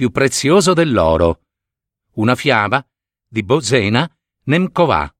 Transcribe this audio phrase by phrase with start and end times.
[0.00, 1.42] più prezioso dell'oro.
[2.12, 2.82] Una fiaba
[3.28, 4.10] di Bozena
[4.44, 5.14] Nemkovà.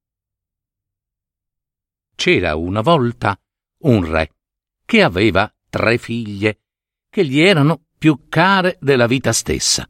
[2.14, 3.38] C'era una volta
[3.80, 4.36] un re
[4.86, 6.62] che aveva tre figlie
[7.10, 9.86] che gli erano più care della vita stessa.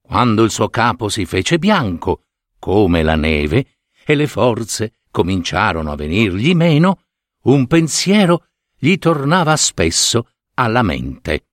[0.00, 2.24] Quando il suo capo si fece bianco,
[2.58, 7.04] come la neve, e le forze cominciarono a venirgli meno,
[7.42, 11.46] un pensiero gli tornava spesso alla mente.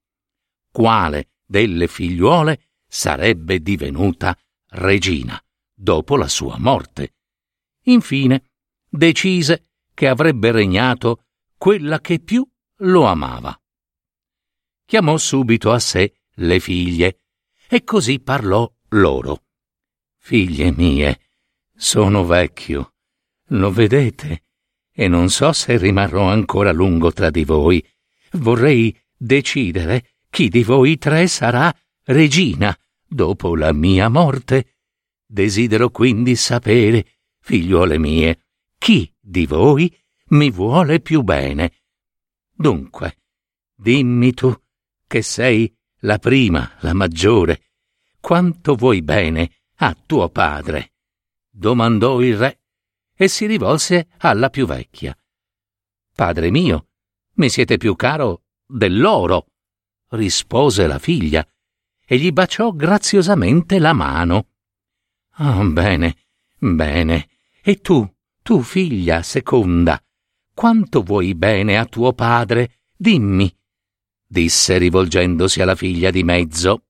[0.72, 4.38] Quale delle figliuole sarebbe divenuta
[4.72, 5.42] regina
[5.74, 7.16] dopo la sua morte.
[7.84, 8.52] Infine
[8.90, 11.24] decise che avrebbe regnato
[11.58, 12.48] quella che più
[12.82, 13.60] lo amava.
[14.86, 17.22] Chiamò subito a sé le figlie
[17.68, 19.44] e così parlò loro.
[20.18, 21.20] Figlie mie,
[21.76, 22.94] sono vecchio,
[23.52, 24.44] lo vedete,
[24.92, 27.86] e non so se rimarrò ancora a lungo tra di voi.
[28.32, 34.76] Vorrei decidere chi di voi tre sarà regina dopo la mia morte.
[35.26, 38.46] Desidero quindi sapere, figliuole mie,
[38.78, 39.92] chi di voi
[40.28, 41.80] mi vuole più bene.
[42.54, 43.18] Dunque,
[43.74, 44.56] dimmi tu,
[45.08, 47.72] che sei la prima, la maggiore,
[48.20, 50.94] quanto vuoi bene a tuo padre?
[51.50, 52.62] domandò il re
[53.16, 55.18] e si rivolse alla più vecchia.
[56.14, 56.90] Padre mio,
[57.38, 59.48] mi siete più caro dell'oro
[60.10, 61.48] rispose la figlia,
[62.06, 64.48] e gli baciò graziosamente la mano.
[65.40, 66.16] Ah, oh, bene,
[66.58, 67.30] bene.
[67.62, 68.10] E tu,
[68.42, 70.02] tu figlia seconda,
[70.54, 72.80] quanto vuoi bene a tuo padre?
[72.96, 73.54] Dimmi,
[74.26, 76.86] disse rivolgendosi alla figlia di mezzo.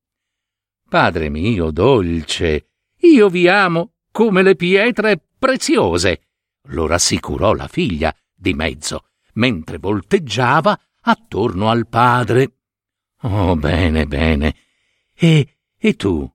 [0.87, 6.21] Padre mio dolce, io vi amo come le pietre preziose,
[6.69, 12.56] lo rassicurò la figlia di mezzo, mentre volteggiava attorno al padre.
[13.29, 14.55] Oh, bene, bene.
[15.13, 16.33] E, e tu?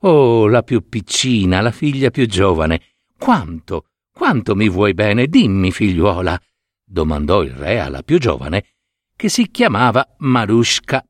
[0.00, 2.96] Oh, la più piccina, la figlia più giovane.
[3.18, 5.26] Quanto, quanto mi vuoi bene?
[5.26, 6.38] Dimmi, figliuola,
[6.84, 8.74] domandò il re alla più giovane,
[9.16, 11.02] che si chiamava Marushka.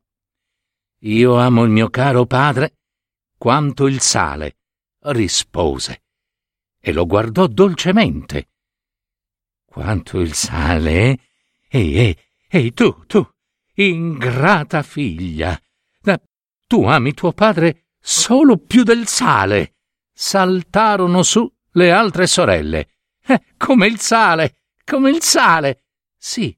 [1.00, 2.76] Io amo il mio caro padre
[3.36, 4.58] quanto il sale,
[5.00, 6.02] rispose,
[6.78, 8.50] e lo guardò dolcemente.
[9.64, 10.92] Quanto il sale?
[10.92, 11.20] Eh?
[11.70, 12.18] Ehi, ehi,
[12.48, 13.28] ehi, tu, tu,
[13.80, 15.56] Ingrata figlia,
[16.66, 19.76] tu ami tuo padre solo più del sale.
[20.12, 22.88] Saltarono su le altre sorelle.
[23.24, 25.84] Eh, come il sale, come il sale.
[26.16, 26.56] Sì,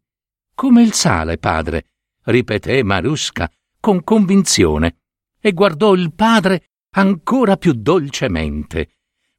[0.54, 1.91] come il sale, padre,
[2.25, 5.00] ripeté Marusca con convinzione
[5.41, 8.97] e guardò il padre ancora più dolcemente.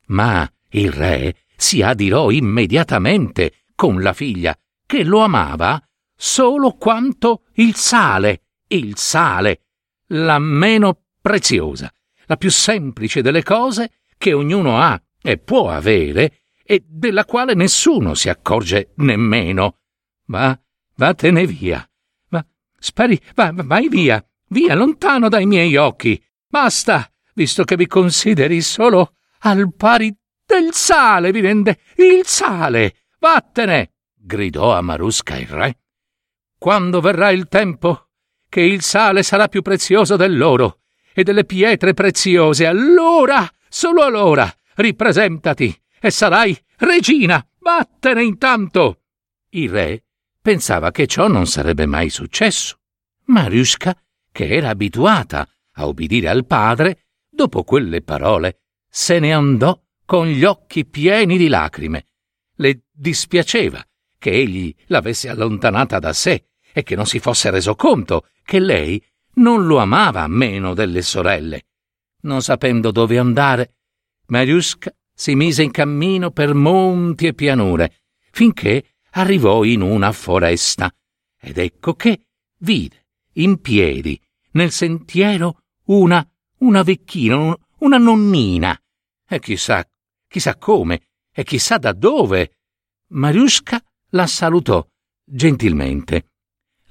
[0.07, 4.55] Ma il re si adirò immediatamente con la figlia,
[4.85, 5.83] che lo amava
[6.15, 9.61] solo quanto il sale, il sale,
[10.07, 11.93] la meno preziosa,
[12.25, 18.15] la più semplice delle cose che ognuno ha e può avere e della quale nessuno
[18.15, 19.77] si accorge nemmeno.
[20.25, 20.59] Va,
[20.95, 21.87] vattene via.
[22.29, 22.43] Va,
[22.79, 26.21] spari, va, vai via, via, lontano dai miei occhi.
[26.47, 32.95] Basta, visto che vi consideri solo al pari del sale, vi rende il sale.
[33.19, 33.91] Vattene!
[34.15, 35.80] gridò a Marusca il re
[36.61, 38.09] quando verrà il tempo
[38.47, 45.75] che il sale sarà più prezioso dell'oro e delle pietre preziose, allora, solo allora, ripresentati
[45.99, 47.43] e sarai regina.
[47.57, 49.05] Vattene intanto.
[49.49, 50.03] Il re
[50.39, 52.77] pensava che ciò non sarebbe mai successo.
[53.25, 53.99] Mariuszka,
[54.31, 60.43] che era abituata a obbedire al padre, dopo quelle parole se ne andò con gli
[60.43, 62.05] occhi pieni di lacrime.
[62.57, 63.83] Le dispiaceva
[64.19, 69.03] che egli l'avesse allontanata da sé e che non si fosse reso conto che lei
[69.33, 71.65] non lo amava meno delle sorelle.
[72.21, 73.75] Non sapendo dove andare,
[74.27, 78.01] Mariuszka si mise in cammino per monti e pianure,
[78.31, 80.93] finché arrivò in una foresta.
[81.39, 82.27] Ed ecco che
[82.59, 84.19] vide, in piedi,
[84.51, 86.27] nel sentiero, una,
[86.59, 88.79] una vecchina, una nonnina.
[89.27, 89.87] E chissà,
[90.27, 92.57] chissà come, e chissà da dove.
[93.07, 94.85] Mariuszka la salutò
[95.23, 96.30] gentilmente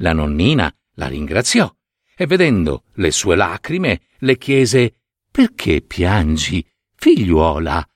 [0.01, 1.73] la nonnina la ringraziò
[2.15, 4.97] e vedendo le sue lacrime le chiese
[5.31, 6.67] Perché piangi,
[6.97, 7.87] figliuola?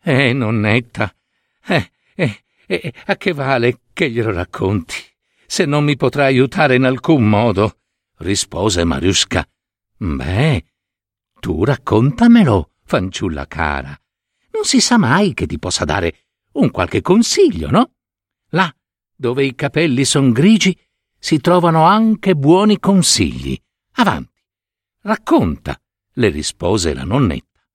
[0.00, 1.12] Eh, nonnetta,
[1.66, 4.94] eh, eh, eh, a che vale che glielo racconti,
[5.46, 7.80] se non mi potrà aiutare in alcun modo?
[8.18, 9.46] rispose Mariusca.
[9.96, 10.64] Beh,
[11.40, 13.98] tu raccontamelo, fanciulla cara.
[14.52, 17.90] Non si sa mai che ti possa dare un qualche consiglio, no?
[18.50, 18.72] Là,
[19.14, 20.78] dove i capelli son grigi,
[21.26, 23.60] si trovano anche buoni consigli.
[23.94, 24.40] Avanti,
[25.00, 25.76] racconta,
[26.12, 27.66] le rispose la nonnetta.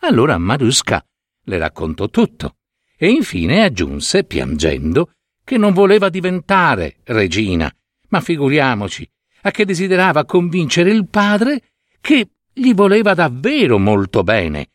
[0.00, 1.02] Allora Marusca
[1.44, 2.56] le raccontò tutto
[2.98, 5.12] e infine aggiunse, piangendo,
[5.42, 7.74] che non voleva diventare regina,
[8.08, 11.62] ma figuriamoci, a che desiderava convincere il padre
[12.02, 14.72] che gli voleva davvero molto bene.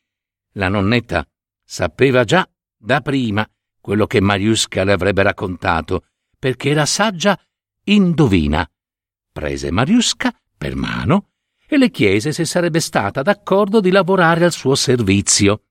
[0.54, 1.24] La nonnetta
[1.64, 3.48] sapeva già da prima
[3.80, 6.08] quello che Mariusca le avrebbe raccontato,
[6.40, 7.40] perché era saggia
[7.86, 8.70] indovina.
[9.32, 11.30] Prese Mariusca per mano
[11.68, 15.64] e le chiese se sarebbe stata d'accordo di lavorare al suo servizio.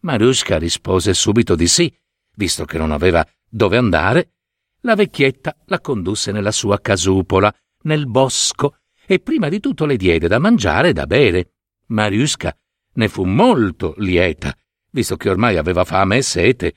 [0.00, 1.92] Mariusca rispose subito di sì,
[2.34, 4.32] visto che non aveva dove andare.
[4.80, 10.28] La vecchietta la condusse nella sua casupola, nel bosco, e prima di tutto le diede
[10.28, 11.52] da mangiare e da bere.
[11.86, 12.56] Mariusca
[12.94, 14.54] ne fu molto lieta,
[14.90, 16.74] visto che ormai aveva fame e sete,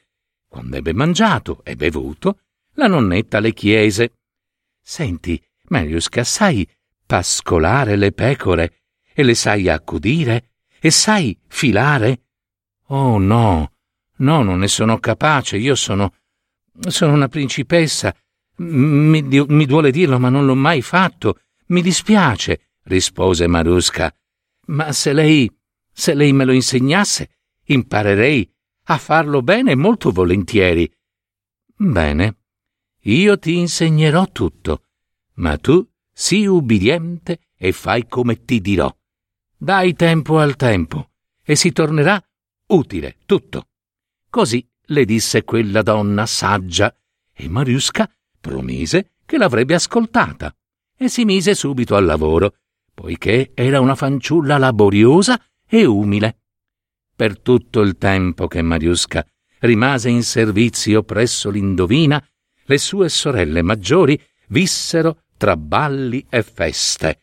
[0.47, 2.39] quando ebbe mangiato e bevuto,
[2.73, 4.18] la nonnetta le chiese
[4.81, 6.67] Senti, Mariusca, sai
[7.05, 8.81] pascolare le pecore
[9.13, 12.23] e le sai accudire e sai filare?
[12.87, 13.73] Oh no,
[14.17, 16.13] no, non ne sono capace, io sono.
[16.87, 18.15] sono una principessa.
[18.57, 21.41] Mi, mi duole dirlo, ma non l'ho mai fatto.
[21.67, 24.13] Mi dispiace, rispose Marusca.
[24.67, 25.51] Ma se lei.
[25.91, 27.29] se lei me lo insegnasse,
[27.65, 28.49] imparerei
[28.85, 30.91] a farlo bene molto volentieri.
[31.75, 32.38] Bene,
[33.03, 34.83] io ti insegnerò tutto,
[35.35, 38.93] ma tu sii ubbidiente e fai come ti dirò.
[39.57, 41.11] Dai tempo al tempo
[41.43, 42.21] e si tornerà
[42.67, 43.67] utile tutto.
[44.29, 46.93] Così le disse quella donna saggia
[47.33, 48.09] e Mariusca
[48.39, 50.55] promise che l'avrebbe ascoltata
[50.97, 52.55] e si mise subito al lavoro,
[52.93, 56.39] poiché era una fanciulla laboriosa e umile
[57.19, 59.27] per tutto il tempo che Mariusca
[59.59, 62.25] rimase in servizio presso l'indovina,
[62.69, 64.19] le sue sorelle maggiori
[64.49, 67.21] vissero tra balli e feste.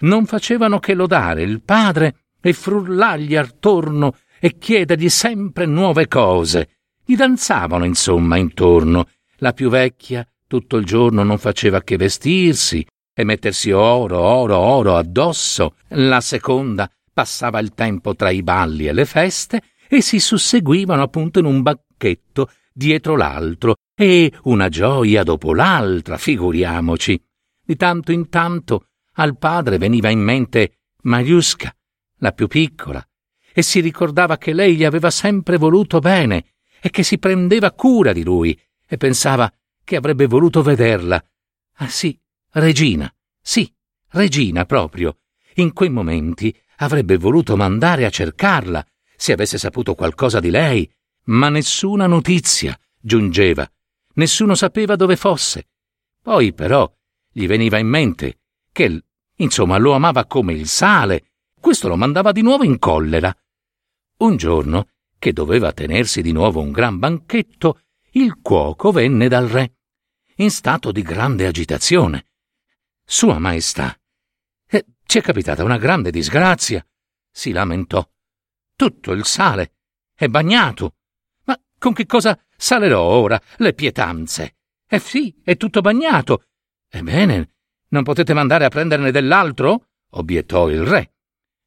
[0.00, 6.68] Non facevano che lodare il padre e frullargli attorno e chiedergli sempre nuove cose.
[7.04, 9.08] Gli danzavano, insomma, intorno.
[9.38, 14.96] La più vecchia tutto il giorno non faceva che vestirsi e mettersi oro, oro, oro
[14.96, 15.74] addosso.
[15.88, 21.40] La seconda passava il tempo tra i balli e le feste e si susseguivano appunto
[21.40, 27.20] in un banchetto dietro l'altro e una gioia dopo l'altra, figuriamoci.
[27.64, 31.74] Di tanto in tanto al padre veniva in mente Mariusca,
[32.18, 33.04] la più piccola,
[33.52, 38.12] e si ricordava che lei gli aveva sempre voluto bene e che si prendeva cura
[38.12, 39.50] di lui e pensava
[39.82, 41.24] che avrebbe voluto vederla.
[41.78, 42.18] Ah sì,
[42.50, 43.72] Regina, sì,
[44.10, 45.20] Regina proprio.
[45.54, 50.88] In quei momenti avrebbe voluto mandare a cercarla, se avesse saputo qualcosa di lei,
[51.24, 53.68] ma nessuna notizia giungeva,
[54.16, 55.68] nessuno sapeva dove fosse.
[56.20, 56.92] Poi però
[57.30, 58.40] gli veniva in mente
[58.72, 59.04] che,
[59.36, 63.34] insomma, lo amava come il sale, questo lo mandava di nuovo in collera.
[64.18, 67.80] Un giorno, che doveva tenersi di nuovo un gran banchetto,
[68.12, 69.76] il cuoco venne dal re,
[70.36, 72.26] in stato di grande agitazione.
[73.04, 73.98] Sua Maestà,
[75.06, 76.84] ci è capitata una grande disgrazia,
[77.30, 78.06] si lamentò.
[78.74, 79.76] Tutto il sale
[80.12, 80.95] è bagnato.
[81.78, 84.56] Con che cosa salerò ora le pietanze?
[84.88, 86.44] Eh sì, è tutto bagnato.
[86.88, 87.50] Ebbene,
[87.88, 89.88] non potete mandare a prenderne dell'altro?
[90.10, 91.12] obiettò il re.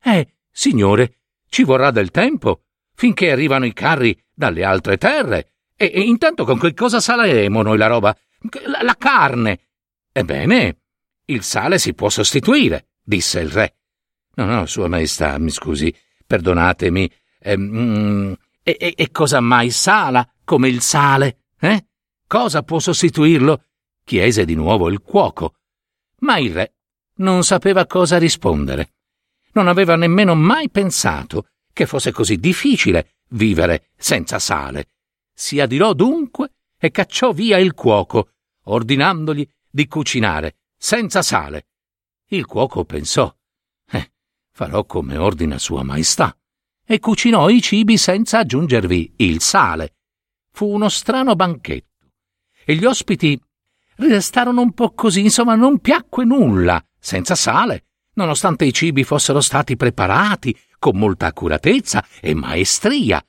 [0.01, 1.18] Eh, signore,
[1.50, 2.63] ci vorrà del tempo,
[2.96, 5.51] finché arrivano i carri dalle altre terre.
[5.75, 8.18] E, e intanto con che cosa saleremo noi la roba?
[8.66, 9.60] La, la carne.
[10.12, 10.78] Ebbene,
[11.25, 13.75] il sale si può sostituire disse il re.
[14.36, 15.94] No, no, Sua Maestà, mi scusi,
[16.25, 17.12] perdonatemi.
[17.39, 18.36] Ehm,
[18.78, 21.46] e, e, e cosa mai sala come il sale?
[21.60, 21.88] Eh?
[22.28, 23.64] Cosa può sostituirlo?
[24.04, 25.56] chiese di nuovo il cuoco.
[26.20, 26.74] Ma il re
[27.16, 28.94] non sapeva cosa rispondere.
[29.54, 34.90] Non aveva nemmeno mai pensato che fosse così difficile vivere senza sale.
[35.34, 38.32] Si adirò dunque e cacciò via il cuoco,
[38.64, 41.66] ordinandogli di cucinare senza sale
[42.32, 43.34] il cuoco pensò,
[43.90, 44.12] eh,
[44.52, 46.38] farò come ordina Sua Maestà,
[46.91, 49.98] e cucinò i cibi senza aggiungervi il sale.
[50.51, 52.08] Fu uno strano banchetto,
[52.65, 53.39] e gli ospiti
[53.98, 59.75] restarono un po' così, insomma, non piacque nulla, senza sale, nonostante i cibi fossero stati
[59.75, 63.24] preparati con molta accuratezza e maestria.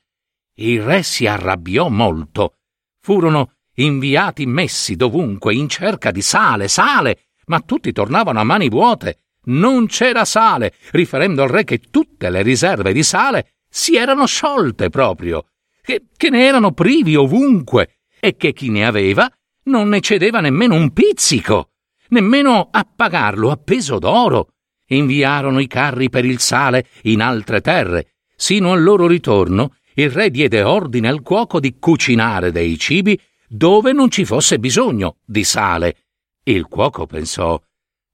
[0.55, 2.55] Il re si arrabbiò molto.
[2.99, 9.25] Furono inviati messi dovunque in cerca di sale, sale, ma tutti tornavano a mani vuote.
[9.43, 14.89] Non c'era sale, riferendo al re che tutte le riserve di sale si erano sciolte
[14.89, 15.45] proprio,
[15.81, 19.31] che, che ne erano privi ovunque e che chi ne aveva
[19.63, 21.71] non ne cedeva nemmeno un pizzico,
[22.09, 24.53] nemmeno a pagarlo a peso d'oro.
[24.87, 28.15] Inviarono i carri per il sale in altre terre.
[28.35, 33.93] Sino al loro ritorno, il re diede ordine al cuoco di cucinare dei cibi dove
[33.93, 36.05] non ci fosse bisogno di sale.
[36.43, 37.61] Il cuoco pensò,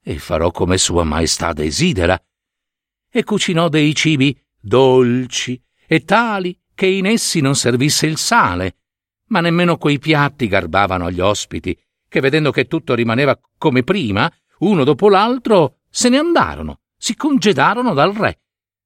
[0.09, 2.17] e farò come Sua Maestà desidera.
[3.11, 8.77] E cucinò dei cibi dolci e tali che in essi non servisse il sale,
[9.27, 14.85] ma nemmeno quei piatti garbavano agli ospiti, che vedendo che tutto rimaneva come prima, uno
[14.85, 18.39] dopo l'altro se ne andarono, si congedarono dal re.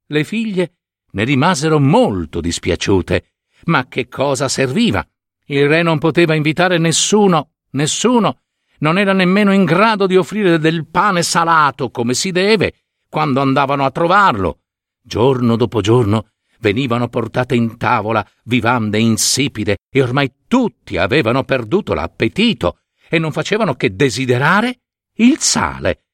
[0.08, 0.78] Le figlie
[1.12, 3.34] ne rimasero molto dispiaciute.
[3.66, 5.08] Ma che cosa serviva?
[5.46, 8.40] Il re non poteva invitare nessuno, nessuno,
[8.82, 12.74] non era nemmeno in grado di offrire del pane salato come si deve
[13.10, 14.60] quando andavano a trovarlo.
[15.02, 16.28] Giorno dopo giorno
[16.60, 23.76] venivano portate in tavola vivande insipide e ormai tutti avevano perduto l'appetito e non facevano
[23.76, 24.82] che desiderare
[25.16, 26.06] il sale.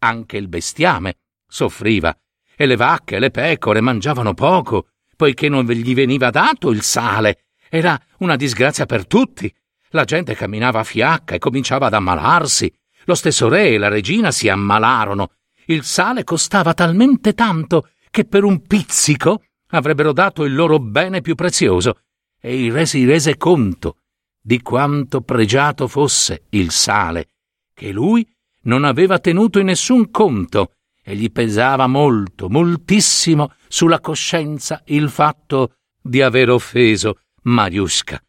[0.00, 2.16] Anche il bestiame soffriva
[2.56, 7.44] e le vacche e le pecore mangiavano poco, poiché non gli veniva dato il sale.
[7.68, 9.52] Era una disgrazia per tutti.
[9.92, 12.72] La gente camminava a fiacca e cominciava ad ammalarsi.
[13.04, 15.32] Lo stesso re e la regina si ammalarono.
[15.66, 21.34] Il sale costava talmente tanto che per un pizzico avrebbero dato il loro bene più
[21.34, 22.00] prezioso,
[22.40, 23.98] e il re si rese conto
[24.40, 27.28] di quanto pregiato fosse il sale,
[27.72, 28.28] che lui
[28.62, 30.72] non aveva tenuto in nessun conto,
[31.02, 38.22] e gli pesava molto, moltissimo sulla coscienza il fatto di aver offeso Mariusca.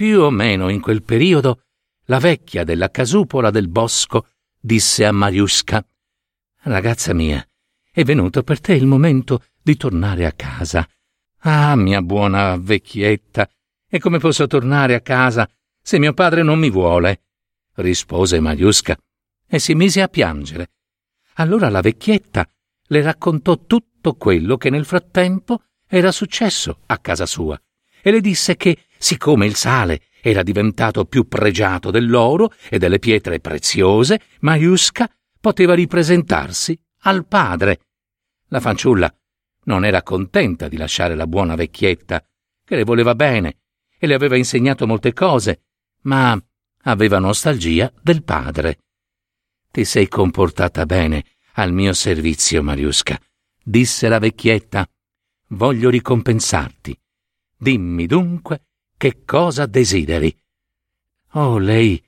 [0.00, 1.64] Più o meno in quel periodo
[2.06, 4.28] la vecchia della casupola del bosco
[4.58, 5.86] disse a Mariusca
[6.62, 7.46] Ragazza mia,
[7.92, 10.88] è venuto per te il momento di tornare a casa.
[11.40, 13.46] Ah, mia buona vecchietta,
[13.86, 15.46] e come posso tornare a casa
[15.82, 17.24] se mio padre non mi vuole?
[17.74, 18.96] rispose Mariusca
[19.46, 20.70] e si mise a piangere.
[21.34, 22.48] Allora la vecchietta
[22.86, 27.60] le raccontò tutto quello che nel frattempo era successo a casa sua
[28.02, 33.40] e le disse che, siccome il sale era diventato più pregiato dell'oro e delle pietre
[33.40, 37.80] preziose, Mariusca poteva ripresentarsi al padre.
[38.48, 39.12] La fanciulla
[39.64, 42.22] non era contenta di lasciare la buona vecchietta,
[42.64, 43.58] che le voleva bene
[43.98, 45.62] e le aveva insegnato molte cose,
[46.02, 46.38] ma
[46.82, 48.78] aveva nostalgia del padre.
[49.70, 53.18] Ti sei comportata bene al mio servizio, Mariusca,
[53.62, 54.88] disse la vecchietta.
[55.48, 56.99] Voglio ricompensarti.
[57.62, 60.34] Dimmi dunque che cosa desideri.
[61.32, 62.02] Oh, lei.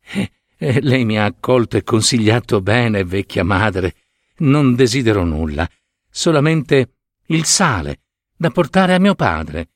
[0.00, 3.96] Eh, eh, lei mi ha accolto e consigliato bene, vecchia madre.
[4.38, 5.68] Non desidero nulla,
[6.08, 6.94] solamente
[7.26, 8.00] il sale
[8.34, 9.72] da portare a mio padre.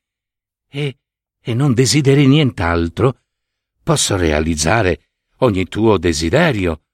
[0.67, 0.97] E,
[1.39, 3.21] e non desideri nient'altro?
[3.83, 6.85] Posso realizzare ogni tuo desiderio.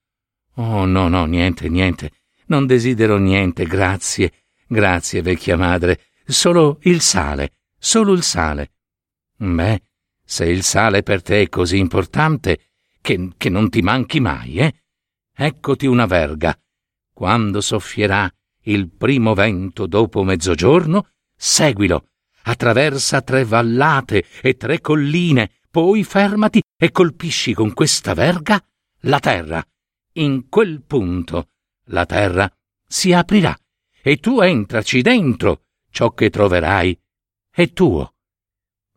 [0.55, 2.11] Oh, no, no, niente, niente.
[2.47, 6.01] Non desidero niente, grazie, grazie, vecchia madre.
[6.25, 7.51] Solo il sale,
[7.85, 8.71] solo il sale.
[9.35, 9.79] Beh,
[10.25, 14.73] se il sale per te è così importante, che, che non ti manchi mai, eh?
[15.31, 16.59] Eccoti una verga.
[17.13, 18.27] Quando soffierà
[18.63, 22.07] il primo vento dopo mezzogiorno, seguilo,
[22.45, 28.59] attraversa tre vallate e tre colline, poi fermati e colpisci con questa verga
[29.01, 29.63] la terra.
[30.13, 31.49] In quel punto
[31.89, 32.51] la terra
[32.87, 33.55] si aprirà
[34.01, 35.65] e tu entraci dentro.
[35.91, 36.99] Ciò che troverai
[37.55, 38.15] è tuo.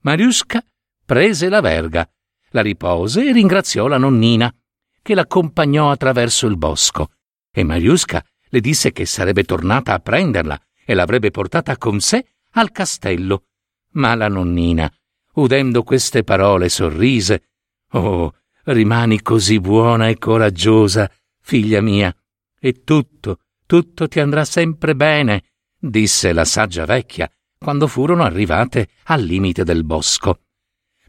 [0.01, 0.61] Mariusca
[1.05, 2.11] prese la verga,
[2.51, 4.53] la ripose e ringraziò la nonnina,
[5.01, 7.13] che l'accompagnò attraverso il bosco.
[7.53, 12.73] E Mariusca le disse che sarebbe tornata a prenderla e l'avrebbe portata con sé al
[12.73, 13.45] castello.
[13.93, 14.93] Ma la nonnina,
[15.35, 17.51] udendo queste parole, sorrise.
[17.93, 18.35] Oh,
[18.65, 21.09] rimani così buona e coraggiosa,
[21.41, 22.13] figlia mia,
[22.59, 25.45] e tutto, tutto ti andrà sempre bene,
[25.79, 30.43] disse la saggia vecchia quando furono arrivate al limite del bosco.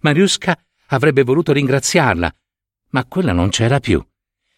[0.02, 2.34] Mariusca avrebbe voluto ringraziarla,
[2.90, 4.04] ma quella non c'era più.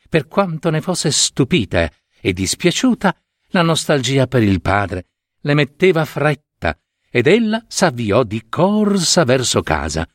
[0.09, 3.15] Per quanto ne fosse stupita e dispiaciuta,
[3.49, 5.07] la nostalgia per il padre
[5.41, 6.77] le metteva fretta
[7.09, 10.07] ed ella s'avviò di corsa verso casa.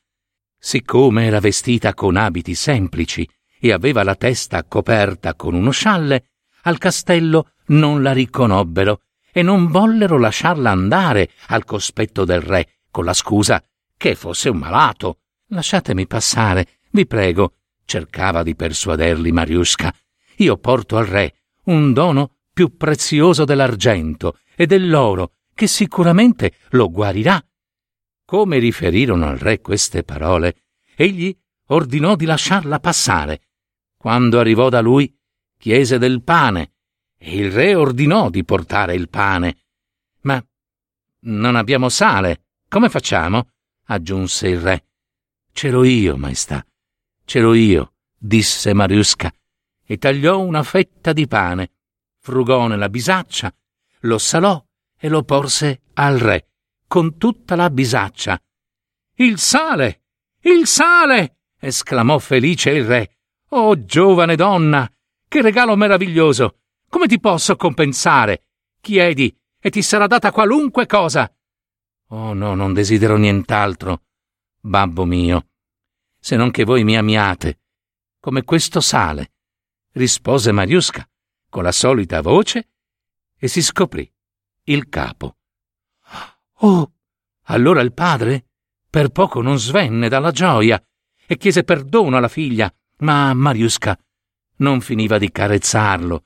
[0.58, 3.28] Siccome era vestita con abiti semplici
[3.58, 6.30] e aveva la testa coperta con uno scialle,
[6.62, 9.02] al castello non la riconobbero
[9.36, 13.62] e non vollero lasciarla andare al cospetto del re con la scusa
[13.94, 15.18] che fosse un malato.
[15.48, 19.94] Lasciatemi passare, vi prego, cercava di persuaderli Mariusca.
[20.36, 27.38] Io porto al re un dono più prezioso dell'argento e dell'oro, che sicuramente lo guarirà.
[28.24, 30.62] Come riferirono al re queste parole,
[30.94, 33.42] egli ordinò di lasciarla passare.
[33.98, 35.14] Quando arrivò da lui,
[35.58, 36.75] chiese del pane,
[37.18, 39.64] e il re ordinò di portare il pane.
[40.22, 40.44] Ma
[41.20, 42.44] non abbiamo sale.
[42.68, 43.50] Come facciamo?
[43.88, 44.86] aggiunse il re.
[45.52, 46.64] C'ero io, maestà.
[47.24, 49.32] C'ero io, disse Mariusca,
[49.84, 51.72] e tagliò una fetta di pane,
[52.20, 53.54] frugò nella bisaccia,
[54.00, 54.62] lo salò
[54.98, 56.48] e lo porse al re,
[56.86, 58.40] con tutta la bisaccia.
[59.14, 60.02] Il sale!
[60.40, 61.38] Il sale!
[61.58, 63.16] esclamò felice il re.
[63.50, 64.90] Oh, giovane donna!
[65.28, 66.58] Che regalo meraviglioso!
[66.88, 68.46] Come ti posso compensare?
[68.80, 71.30] Chiedi e ti sarà data qualunque cosa.
[72.08, 74.02] Oh no, non desidero nient'altro,
[74.60, 75.48] babbo mio,
[76.18, 77.60] se non che voi mi amiate,
[78.20, 79.32] come questo sale,
[79.92, 81.08] rispose Mariusca
[81.48, 82.70] con la solita voce
[83.36, 84.10] e si scoprì
[84.64, 85.36] il capo.
[86.58, 86.92] Oh!
[87.48, 88.46] Allora il padre
[88.88, 90.82] per poco non svenne dalla gioia
[91.26, 93.98] e chiese perdono alla figlia, ma Mariusca
[94.56, 96.24] non finiva di carezzarlo.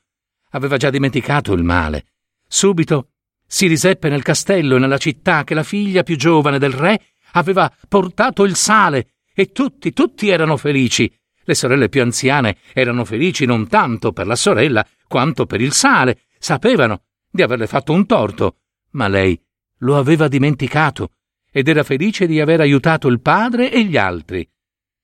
[0.50, 2.06] Aveva già dimenticato il male.
[2.46, 3.10] Subito
[3.46, 7.00] si riseppe nel castello e nella città che la figlia più giovane del re
[7.32, 11.12] aveva portato il sale e tutti, tutti erano felici.
[11.42, 16.22] Le sorelle più anziane erano felici non tanto per la sorella quanto per il sale.
[16.38, 18.58] Sapevano di averle fatto un torto,
[18.92, 19.40] ma lei
[19.78, 21.12] lo aveva dimenticato
[21.50, 24.48] ed era felice di aver aiutato il padre e gli altri.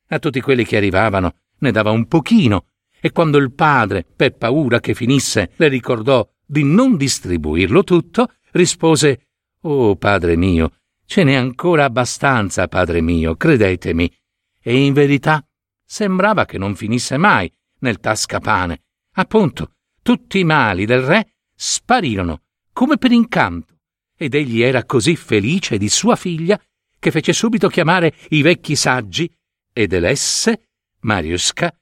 [0.08, 2.66] A tutti quelli che arrivavano ne dava un pochino,
[3.00, 9.28] e quando il padre, per paura che finisse, le ricordò di non distribuirlo tutto, rispose
[9.62, 10.72] Oh, padre mio,
[11.06, 14.12] ce n'è ancora abbastanza, padre mio, credetemi.
[14.60, 15.44] E in verità
[15.84, 18.82] sembrava che non finisse mai nel tascapane.
[19.14, 22.42] Appunto, tutti i mali del re sparirono
[22.72, 23.74] come per incanto,
[24.16, 26.60] ed egli era così felice di sua figlia
[26.98, 29.30] che fece subito chiamare i vecchi saggi
[29.72, 30.68] ed elesse
[31.00, 31.74] Mariusca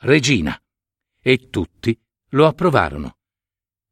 [0.00, 0.61] regina.
[1.24, 1.96] E tutti
[2.30, 3.18] lo approvarono.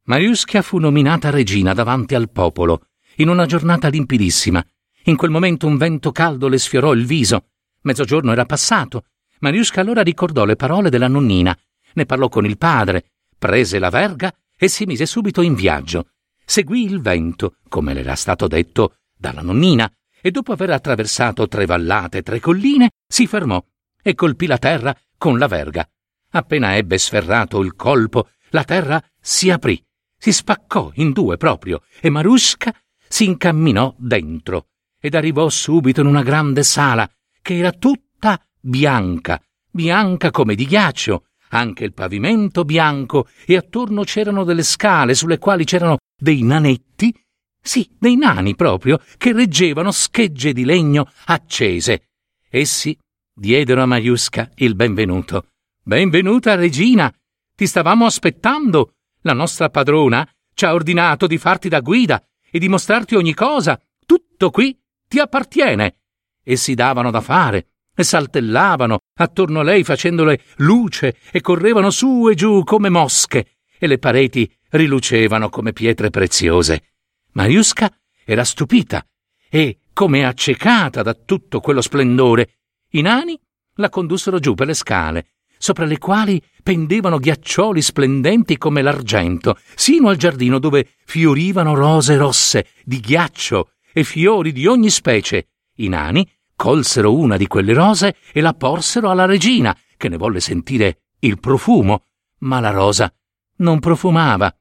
[0.06, 4.64] Mariusca fu nominata regina davanti al popolo, in una giornata limpidissima.
[5.04, 7.50] In quel momento un vento caldo le sfiorò il viso.
[7.82, 9.04] Mezzogiorno era passato.
[9.38, 11.56] Mariusca allora ricordò le parole della nonnina,
[11.94, 16.08] ne parlò con il padre, prese la verga e si mise subito in viaggio.
[16.44, 19.88] Seguì il vento, come le era stato detto dalla nonnina,
[20.20, 23.64] e dopo aver attraversato tre vallate e tre colline, si fermò
[24.02, 25.88] e colpì la terra con la verga.
[26.30, 29.82] Appena ebbe sferrato il colpo, la terra si aprì
[30.20, 32.74] si spaccò in due proprio e Marusca
[33.08, 34.66] si incamminò dentro
[35.00, 41.24] ed arrivò subito in una grande sala che era tutta bianca, bianca come di ghiaccio,
[41.52, 47.18] anche il pavimento bianco e attorno c'erano delle scale sulle quali c'erano dei nanetti,
[47.62, 52.08] sì, dei nani proprio, che reggevano schegge di legno accese.
[52.50, 52.96] Essi
[53.34, 55.49] diedero a Maiusca il benvenuto.
[55.82, 57.10] Benvenuta, regina!
[57.56, 58.96] Ti stavamo aspettando!
[59.22, 63.80] La nostra padrona ci ha ordinato di farti da guida e di mostrarti ogni cosa.
[64.04, 66.00] Tutto qui ti appartiene.
[66.44, 72.28] E si davano da fare, e saltellavano attorno a lei facendole luce e correvano su
[72.28, 76.92] e giù come mosche, e le pareti rilucevano come pietre preziose.
[77.32, 77.90] Mariusca
[78.26, 79.02] era stupita
[79.48, 82.58] e, come accecata da tutto quello splendore,
[82.90, 83.40] i nani
[83.76, 85.26] la condussero giù per le scale
[85.62, 92.68] sopra le quali pendevano ghiaccioli splendenti come l'argento, sino al giardino dove fiorivano rose rosse
[92.82, 95.48] di ghiaccio e fiori di ogni specie.
[95.76, 100.40] I nani colsero una di quelle rose e la porsero alla regina, che ne volle
[100.40, 102.06] sentire il profumo,
[102.38, 103.12] ma la rosa
[103.56, 104.54] non profumava.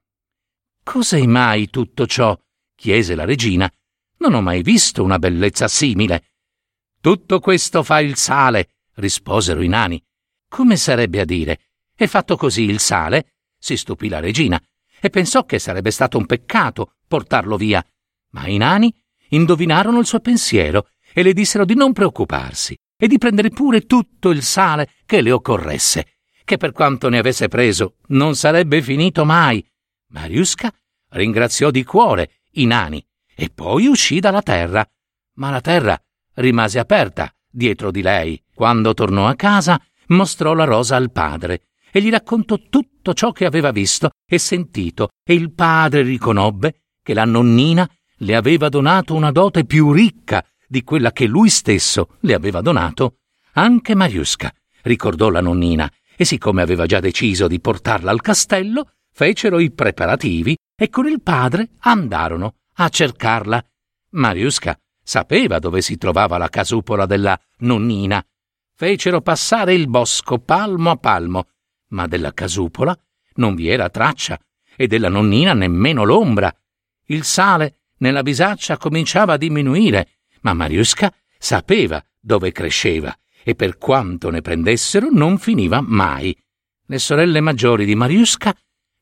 [0.84, 2.38] Cos'è mai tutto ciò?
[2.76, 3.72] chiese la regina.
[4.18, 6.32] Non ho mai visto una bellezza simile.
[7.00, 10.04] Tutto questo fa il sale, risposero i nani.
[10.50, 11.60] Come sarebbe a dire?
[11.96, 13.34] È fatto così il sale?
[13.58, 14.60] si stupì la regina
[15.00, 17.86] e pensò che sarebbe stato un peccato portarlo via.
[18.32, 18.94] Ma i nani
[19.30, 24.30] indovinarono il suo pensiero e le dissero di non preoccuparsi e di prendere pure tutto
[24.30, 29.66] il sale che le occorresse, che per quanto ne avesse preso non sarebbe finito mai.
[30.08, 30.74] Mariusca
[31.10, 34.86] ringraziò di cuore i nani e poi uscì dalla terra.
[35.36, 36.02] Ma la terra
[36.36, 38.42] rimase aperta dietro di lei.
[38.54, 43.46] Quando tornò a casa, mostrò la rosa al padre e gli raccontò tutto ciò che
[43.46, 49.32] aveva visto e sentito, e il padre riconobbe che la nonnina le aveva donato una
[49.32, 53.18] dote più ricca di quella che lui stesso le aveva donato.
[53.54, 59.60] Anche Mariusca, ricordò la nonnina, e siccome aveva già deciso di portarla al castello, fecero
[59.60, 63.64] i preparativi e con il padre andarono a cercarla.
[64.12, 68.24] Mariusca sapeva dove si trovava la casupola della nonnina.
[68.80, 71.50] Fecero passare il bosco palmo a palmo,
[71.90, 72.98] ma della casupola
[73.34, 74.40] non vi era traccia
[74.78, 76.50] e della nonnina nemmeno l'ombra.
[77.08, 83.14] Il sale nella bisaccia cominciava a diminuire, ma Mariusca sapeva dove cresceva
[83.44, 86.34] e per quanto ne prendessero non finiva mai.
[86.86, 88.56] Le sorelle maggiori di Mariusca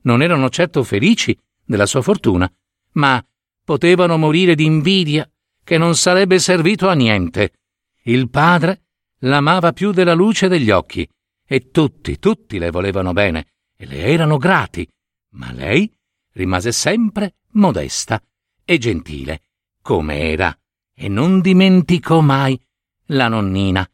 [0.06, 2.52] non erano certo felici della sua fortuna,
[2.94, 3.24] ma
[3.64, 5.30] potevano morire di invidia
[5.64, 7.60] che non sarebbe servito a niente.
[8.06, 8.86] Il padre
[9.20, 11.08] l'amava più della luce degli occhi
[11.46, 14.88] e tutti, tutti le volevano bene e le erano grati,
[15.32, 15.92] ma lei
[16.34, 18.22] rimase sempre modesta
[18.64, 19.42] e gentile,
[19.82, 20.56] come era,
[20.94, 22.60] e non dimenticò mai
[23.08, 23.90] la nonnina,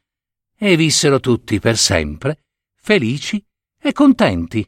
[0.56, 3.44] e vissero tutti per sempre felici
[3.80, 4.68] e contenti.